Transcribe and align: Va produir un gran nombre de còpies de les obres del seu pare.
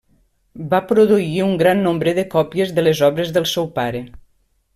Va 0.69 0.79
produir 0.91 1.43
un 1.47 1.53
gran 1.63 1.83
nombre 1.89 2.15
de 2.21 2.25
còpies 2.33 2.73
de 2.79 2.87
les 2.87 3.03
obres 3.11 3.35
del 3.37 3.47
seu 3.53 3.71
pare. 3.79 4.03